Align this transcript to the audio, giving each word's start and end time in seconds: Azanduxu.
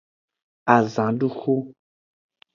Azanduxu. 0.75 1.55